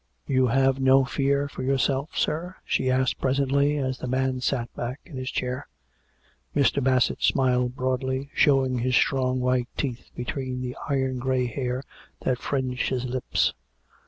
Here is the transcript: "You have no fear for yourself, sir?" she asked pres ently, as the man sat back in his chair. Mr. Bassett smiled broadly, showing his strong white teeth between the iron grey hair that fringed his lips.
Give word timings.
"You 0.25 0.47
have 0.47 0.79
no 0.79 1.05
fear 1.05 1.47
for 1.47 1.61
yourself, 1.61 2.17
sir?" 2.17 2.55
she 2.65 2.89
asked 2.89 3.21
pres 3.21 3.37
ently, 3.37 3.77
as 3.79 3.99
the 3.99 4.07
man 4.07 4.41
sat 4.41 4.75
back 4.75 4.99
in 5.05 5.15
his 5.15 5.29
chair. 5.29 5.67
Mr. 6.55 6.83
Bassett 6.83 7.21
smiled 7.21 7.75
broadly, 7.75 8.31
showing 8.33 8.79
his 8.79 8.95
strong 8.95 9.39
white 9.39 9.69
teeth 9.77 10.09
between 10.15 10.59
the 10.59 10.75
iron 10.89 11.19
grey 11.19 11.45
hair 11.45 11.83
that 12.21 12.39
fringed 12.39 12.89
his 12.89 13.05
lips. 13.05 13.53